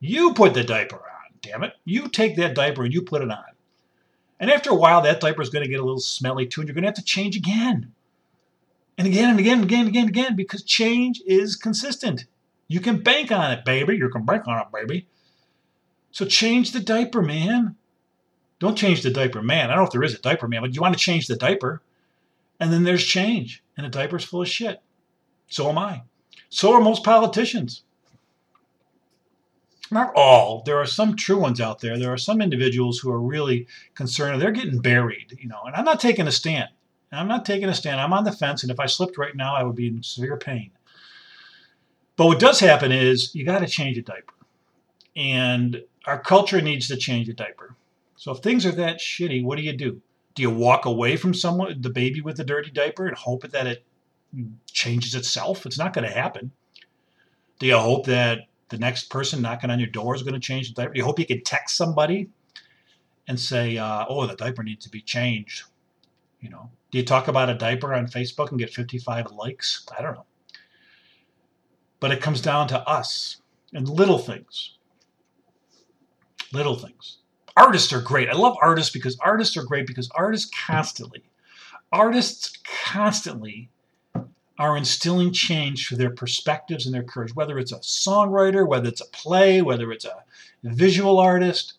You 0.00 0.34
put 0.34 0.54
the 0.54 0.64
diaper 0.64 0.96
on, 0.96 1.38
damn 1.42 1.62
it. 1.62 1.74
You 1.84 2.08
take 2.08 2.36
that 2.36 2.54
diaper 2.54 2.82
and 2.82 2.92
you 2.92 3.02
put 3.02 3.22
it 3.22 3.30
on. 3.30 3.44
And 4.40 4.50
after 4.50 4.70
a 4.70 4.74
while, 4.74 5.02
that 5.02 5.20
diaper 5.20 5.42
is 5.42 5.50
going 5.50 5.64
to 5.64 5.70
get 5.70 5.78
a 5.78 5.84
little 5.84 6.00
smelly 6.00 6.46
too, 6.46 6.62
and 6.62 6.68
you're 6.68 6.74
going 6.74 6.82
to 6.82 6.88
have 6.88 6.96
to 6.96 7.04
change 7.04 7.36
again. 7.36 7.92
And 8.98 9.06
again 9.06 9.30
and 9.30 9.40
again 9.40 9.58
and 9.60 9.64
again 9.64 9.80
and 9.80 9.88
again 9.88 10.08
again 10.08 10.36
because 10.36 10.62
change 10.62 11.22
is 11.26 11.56
consistent. 11.56 12.26
You 12.68 12.80
can 12.80 13.02
bank 13.02 13.32
on 13.32 13.50
it, 13.50 13.64
baby. 13.64 13.96
You 13.96 14.08
can 14.08 14.24
bank 14.24 14.46
on 14.46 14.58
it, 14.58 14.66
baby. 14.72 15.06
So 16.10 16.24
change 16.26 16.72
the 16.72 16.80
diaper, 16.80 17.22
man. 17.22 17.76
Don't 18.60 18.78
change 18.78 19.02
the 19.02 19.10
diaper, 19.10 19.42
man. 19.42 19.70
I 19.70 19.74
don't 19.74 19.78
know 19.78 19.86
if 19.86 19.92
there 19.92 20.02
is 20.02 20.14
a 20.14 20.20
diaper, 20.20 20.46
man, 20.46 20.62
but 20.62 20.74
you 20.74 20.80
want 20.80 20.94
to 20.94 21.00
change 21.00 21.26
the 21.26 21.36
diaper. 21.36 21.82
And 22.60 22.72
then 22.72 22.84
there's 22.84 23.04
change. 23.04 23.62
And 23.76 23.84
the 23.84 23.90
diaper's 23.90 24.24
full 24.24 24.42
of 24.42 24.48
shit. 24.48 24.80
So 25.48 25.68
am 25.68 25.78
I. 25.78 26.02
So 26.48 26.72
are 26.74 26.80
most 26.80 27.02
politicians. 27.02 27.82
Not 29.90 30.12
all. 30.14 30.62
There 30.64 30.78
are 30.78 30.86
some 30.86 31.16
true 31.16 31.38
ones 31.38 31.60
out 31.60 31.80
there. 31.80 31.98
There 31.98 32.12
are 32.12 32.18
some 32.18 32.40
individuals 32.40 32.98
who 32.98 33.10
are 33.10 33.20
really 33.20 33.66
concerned. 33.94 34.40
They're 34.40 34.50
getting 34.50 34.80
buried, 34.80 35.36
you 35.38 35.48
know. 35.48 35.62
And 35.66 35.74
I'm 35.74 35.84
not 35.84 36.00
taking 36.00 36.26
a 36.26 36.32
stand. 36.32 36.70
I'm 37.12 37.28
not 37.28 37.44
taking 37.44 37.68
a 37.68 37.74
stand. 37.74 38.00
I'm 38.00 38.12
on 38.12 38.24
the 38.24 38.32
fence, 38.32 38.62
and 38.62 38.72
if 38.72 38.80
I 38.80 38.86
slipped 38.86 39.18
right 39.18 39.36
now, 39.36 39.54
I 39.54 39.62
would 39.62 39.76
be 39.76 39.88
in 39.88 40.02
severe 40.02 40.36
pain. 40.36 40.70
But 42.16 42.26
what 42.26 42.40
does 42.40 42.60
happen 42.60 42.92
is 42.92 43.34
you 43.34 43.44
got 43.44 43.60
to 43.60 43.66
change 43.66 43.98
a 43.98 44.02
diaper, 44.02 44.34
and 45.14 45.82
our 46.06 46.20
culture 46.20 46.60
needs 46.60 46.88
to 46.88 46.96
change 46.96 47.28
a 47.28 47.34
diaper. 47.34 47.76
So 48.16 48.32
if 48.32 48.38
things 48.38 48.64
are 48.64 48.72
that 48.72 48.98
shitty, 48.98 49.42
what 49.42 49.56
do 49.56 49.62
you 49.62 49.72
do? 49.72 50.00
Do 50.34 50.42
you 50.42 50.50
walk 50.50 50.86
away 50.86 51.16
from 51.16 51.34
someone, 51.34 51.80
the 51.82 51.90
baby 51.90 52.20
with 52.20 52.36
the 52.36 52.44
dirty 52.44 52.70
diaper, 52.70 53.06
and 53.06 53.16
hope 53.16 53.42
that 53.42 53.66
it 53.66 53.84
changes 54.66 55.14
itself. 55.14 55.66
It's 55.66 55.78
not 55.78 55.92
going 55.92 56.08
to 56.08 56.14
happen. 56.14 56.52
Do 57.58 57.66
you 57.66 57.78
hope 57.78 58.06
that 58.06 58.46
the 58.70 58.78
next 58.78 59.10
person 59.10 59.42
knocking 59.42 59.70
on 59.70 59.78
your 59.78 59.88
door 59.88 60.14
is 60.14 60.22
going 60.22 60.34
to 60.34 60.40
change 60.40 60.68
the 60.68 60.74
diaper? 60.74 60.94
Do 60.94 60.98
you 60.98 61.04
hope 61.04 61.18
you 61.18 61.26
can 61.26 61.42
text 61.42 61.76
somebody 61.76 62.28
and 63.28 63.38
say, 63.38 63.76
uh, 63.76 64.06
"Oh, 64.08 64.26
the 64.26 64.34
diaper 64.34 64.62
needs 64.62 64.84
to 64.84 64.90
be 64.90 65.00
changed"? 65.00 65.64
You 66.42 66.50
know, 66.50 66.70
do 66.90 66.98
you 66.98 67.04
talk 67.04 67.28
about 67.28 67.48
a 67.48 67.54
diaper 67.54 67.94
on 67.94 68.08
Facebook 68.08 68.50
and 68.50 68.58
get 68.58 68.74
55 68.74 69.30
likes? 69.30 69.86
I 69.96 70.02
don't 70.02 70.14
know. 70.14 70.26
But 72.00 72.10
it 72.10 72.20
comes 72.20 72.42
down 72.42 72.66
to 72.68 72.86
us 72.86 73.40
and 73.72 73.88
little 73.88 74.18
things. 74.18 74.76
Little 76.52 76.76
things. 76.76 77.18
Artists 77.56 77.92
are 77.92 78.00
great. 78.00 78.28
I 78.28 78.32
love 78.32 78.56
artists 78.60 78.92
because 78.92 79.16
artists 79.20 79.56
are 79.56 79.62
great 79.62 79.86
because 79.86 80.10
artists 80.16 80.50
constantly, 80.66 81.22
artists 81.92 82.58
constantly 82.86 83.70
are 84.58 84.76
instilling 84.76 85.32
change 85.32 85.86
through 85.86 85.98
their 85.98 86.10
perspectives 86.10 86.86
and 86.86 86.94
their 86.94 87.04
courage, 87.04 87.34
whether 87.34 87.58
it's 87.58 87.72
a 87.72 87.78
songwriter, 87.78 88.66
whether 88.66 88.88
it's 88.88 89.00
a 89.00 89.08
play, 89.10 89.62
whether 89.62 89.92
it's 89.92 90.04
a 90.04 90.24
visual 90.64 91.20
artist, 91.20 91.74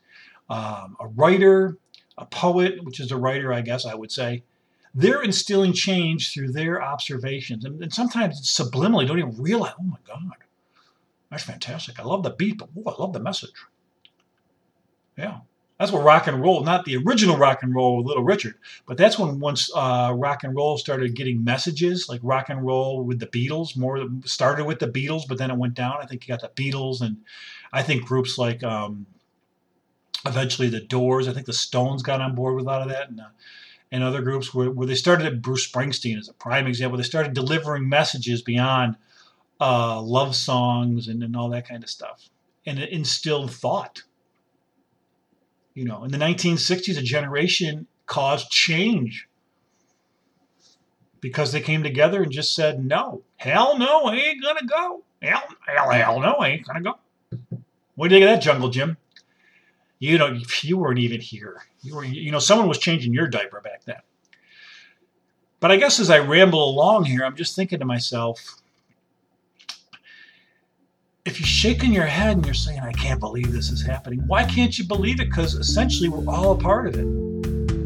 um, 0.50 0.96
a 1.00 1.08
writer, 1.08 1.78
a 2.18 2.26
poet, 2.26 2.84
which 2.84 3.00
is 3.00 3.12
a 3.12 3.18
writer, 3.18 3.52
I 3.52 3.62
guess 3.62 3.86
I 3.86 3.96
would 3.96 4.12
say. 4.12 4.44
They're 4.96 5.24
instilling 5.24 5.74
change 5.74 6.34
through 6.34 6.52
their 6.52 6.82
observations. 6.82 7.66
And, 7.66 7.82
and 7.82 7.94
sometimes 7.94 8.42
subliminally, 8.42 9.08
don't 9.08 9.20
even 9.20 9.42
realize, 9.42 9.74
oh 9.80 9.84
my 9.84 9.98
God, 10.08 10.22
that's 11.32 11.44
fantastic. 11.44 12.00
I 12.00 12.04
love 12.04 12.24
the 12.24 12.30
beat, 12.30 12.60
but 12.60 12.70
oh, 12.78 12.92
I 12.92 13.02
love 13.02 13.14
the 13.14 13.20
message. 13.20 13.56
Yeah. 15.18 15.40
That's 15.80 15.92
what 15.92 16.04
rock 16.04 16.28
and 16.28 16.40
roll, 16.42 16.64
not 16.64 16.86
the 16.86 16.96
original 16.98 17.36
rock 17.36 17.64
and 17.64 17.74
roll 17.74 17.98
with 17.98 18.06
Little 18.06 18.24
Richard, 18.24 18.56
but 18.86 18.96
that's 18.96 19.18
when 19.18 19.40
once 19.40 19.70
uh, 19.76 20.14
rock 20.16 20.44
and 20.44 20.56
roll 20.56 20.78
started 20.78 21.16
getting 21.16 21.44
messages, 21.44 22.08
like 22.08 22.22
rock 22.24 22.50
and 22.50 22.64
roll 22.64 23.04
with 23.04 23.20
the 23.20 23.28
Beatles. 23.28 23.76
More 23.76 24.08
started 24.24 24.66
with 24.66 24.80
the 24.80 24.88
Beatles, 24.88 25.24
but 25.28 25.40
then 25.40 25.50
it 25.50 25.58
went 25.58 25.74
down. 25.74 25.98
I 26.00 26.06
think 26.06 26.26
you 26.26 26.34
got 26.34 26.42
the 26.42 26.62
Beatles, 26.62 27.02
and 27.02 27.18
I 27.74 27.82
think 27.82 28.06
groups 28.06 28.38
like 28.38 28.64
um, 28.64 29.08
eventually 30.26 30.70
the 30.70 30.80
Doors. 30.80 31.28
I 31.28 31.34
think 31.34 31.48
the 31.48 31.54
Stones 31.54 32.04
got 32.04 32.22
on 32.22 32.36
board 32.36 32.56
with 32.56 32.66
a 32.66 32.68
lot 32.68 32.84
of 32.84 32.90
that, 32.90 33.10
and 33.10 33.20
uh, 33.20 33.30
and 33.94 34.04
other 34.04 34.22
groups 34.22 34.54
where, 34.54 34.70
where 34.70 34.88
they 34.88 34.96
started 34.96 35.42
Bruce 35.42 35.72
Springsteen 35.72 36.20
as 36.20 36.28
a 36.28 36.34
prime 36.34 36.68
example. 36.68 36.98
They 36.98 37.04
started 37.04 37.34
delivering 37.34 37.88
messages 37.88 38.42
beyond 38.42 38.98
uh, 39.62 40.02
love 40.02 40.36
songs 40.36 41.08
and, 41.08 41.24
and 41.24 41.38
all 41.38 41.50
that 41.52 41.70
kind 41.70 41.82
of 41.82 41.90
stuff, 41.90 42.30
and 42.66 42.78
it 42.78 42.90
instilled 42.90 43.52
thought 43.52 44.04
you 45.74 45.86
know, 45.86 46.04
in 46.04 46.12
the 46.12 46.18
1960s, 46.18 46.98
a 46.98 47.02
generation 47.02 47.88
caused 48.06 48.52
change 48.52 49.28
because 51.20 51.52
they 51.52 51.62
came 51.62 51.84
together 51.84 52.22
and 52.22 52.32
just 52.32 52.54
said, 52.54 52.86
no, 52.86 53.24
hell 53.38 53.78
no, 53.78 54.06
I 54.06 54.16
ain't 54.16 54.44
to 54.44 54.66
go. 54.66 55.04
Hell, 55.22 55.44
hell, 55.66 55.90
hell 55.90 56.20
no, 56.20 56.34
I 56.34 56.50
ain't 56.50 56.66
to 56.66 56.82
go. 56.82 57.00
What 57.96 58.10
do 58.10 58.16
you 58.16 58.22
think 58.22 58.30
of 58.30 58.36
that, 58.36 58.44
Jungle 58.44 58.70
Jim? 58.70 58.98
You 60.04 60.18
know, 60.18 60.38
you 60.62 60.78
weren't 60.78 61.00
even 61.00 61.22
here. 61.22 61.64
You 61.82 61.96
were, 61.96 62.04
you 62.04 62.30
know, 62.30 62.40
someone 62.40 62.68
was 62.68 62.78
changing 62.78 63.14
your 63.14 63.26
diaper 63.26 63.62
back 63.62 63.86
then. 63.86 64.02
But 65.62 65.72
I 65.72 65.78
guess 65.78 65.98
as 65.98 66.10
I 66.10 66.20
ramble 66.20 66.62
along 66.62 67.06
here, 67.06 67.24
I'm 67.24 67.38
just 67.38 67.56
thinking 67.56 67.80
to 67.80 67.86
myself, 67.86 68.38
if 71.24 71.40
you're 71.40 71.48
shaking 71.48 71.94
your 71.94 72.06
head 72.06 72.36
and 72.36 72.46
you're 72.46 72.54
saying, 72.54 72.82
I 72.82 72.92
can't 72.92 73.22
believe 73.22 73.54
this 73.54 73.70
is 73.70 73.82
happening, 73.82 74.20
why 74.28 74.44
can't 74.44 74.78
you 74.78 74.84
believe 74.84 75.22
it? 75.22 75.30
Because 75.30 75.54
essentially 75.54 76.10
we're 76.10 76.30
all 76.30 76.52
a 76.52 76.58
part 76.58 76.88
of 76.88 76.96
it. 76.96 77.06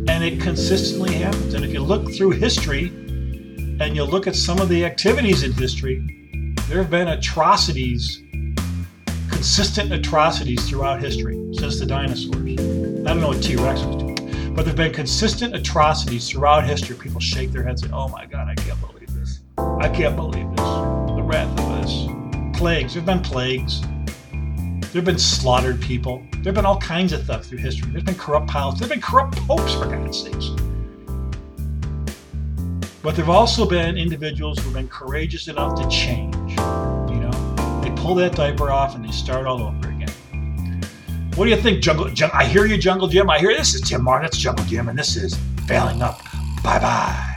And 0.09 0.23
it 0.23 0.41
consistently 0.41 1.13
happens. 1.13 1.53
And 1.53 1.63
if 1.63 1.71
you 1.71 1.81
look 1.81 2.11
through 2.15 2.31
history 2.31 2.87
and 3.79 3.95
you 3.95 4.03
look 4.03 4.25
at 4.25 4.35
some 4.35 4.59
of 4.59 4.69
the 4.69 4.85
activities 4.85 5.43
in 5.43 5.51
history, 5.51 6.55
there 6.67 6.79
have 6.79 6.89
been 6.89 7.09
atrocities, 7.09 8.23
consistent 9.37 9.93
atrocities 9.93 10.67
throughout 10.67 10.99
history 10.99 11.35
since 11.53 11.79
the 11.79 11.85
dinosaurs. 11.85 12.35
I 12.35 13.13
don't 13.13 13.21
know 13.21 13.27
what 13.27 13.43
T 13.43 13.55
Rex 13.55 13.83
was 13.83 13.97
doing, 13.97 14.15
but 14.55 14.63
there 14.63 14.69
have 14.69 14.75
been 14.75 14.91
consistent 14.91 15.55
atrocities 15.55 16.27
throughout 16.27 16.63
history. 16.65 16.95
People 16.95 17.19
shake 17.19 17.51
their 17.51 17.61
heads 17.61 17.83
and 17.83 17.91
say, 17.91 17.95
Oh 17.95 18.07
my 18.07 18.25
God, 18.25 18.47
I 18.47 18.55
can't 18.55 18.81
believe 18.81 19.13
this. 19.13 19.41
I 19.59 19.89
can't 19.89 20.15
believe 20.15 20.49
this. 20.49 20.65
The 20.65 21.21
wrath 21.23 21.59
of 21.59 21.81
this 21.83 22.57
plagues. 22.57 22.95
There 22.95 23.03
have 23.03 23.05
been 23.05 23.21
plagues. 23.21 23.81
There 23.81 25.01
have 25.01 25.05
been 25.05 25.19
slaughtered 25.19 25.79
people. 25.83 26.25
There 26.31 26.45
have 26.45 26.55
been 26.55 26.65
all 26.65 26.79
kinds 26.79 27.13
of 27.13 27.23
theft 27.27 27.45
through 27.45 27.59
history. 27.59 27.91
There's 27.91 28.03
been 28.03 28.15
corrupt 28.15 28.47
pilots. 28.47 28.79
There 28.79 28.87
have 28.87 28.95
been 28.95 29.03
corrupt 29.03 29.35
popes, 29.35 29.75
for 29.75 29.85
God's 29.85 30.19
sakes. 30.19 30.49
But 33.03 33.15
there 33.15 33.23
have 33.23 33.29
also 33.29 33.69
been 33.69 33.99
individuals 33.99 34.57
who've 34.57 34.73
been 34.73 34.87
courageous 34.87 35.47
enough 35.47 35.79
to 35.79 35.87
change. 35.89 36.57
Pull 38.01 38.15
that 38.15 38.35
diaper 38.35 38.71
off 38.71 38.95
and 38.95 39.03
they 39.03 39.11
start 39.11 39.45
all 39.47 39.61
over 39.61 39.89
again. 39.89 40.09
What 41.35 41.45
do 41.45 41.51
you 41.51 41.57
think, 41.57 41.83
Jungle? 41.83 42.09
I 42.33 42.45
hear 42.45 42.65
you, 42.65 42.77
Jungle 42.77 43.07
Jim. 43.07 43.29
I 43.29 43.37
hear 43.37 43.55
this 43.55 43.75
is 43.75 43.81
Tim 43.81 44.03
Martin. 44.03 44.23
That's 44.23 44.37
Jungle 44.37 44.65
Jim, 44.65 44.89
and 44.89 44.97
this 44.97 45.15
is 45.15 45.37
failing 45.67 46.01
up. 46.01 46.21
Bye 46.63 46.79
bye. 46.79 47.36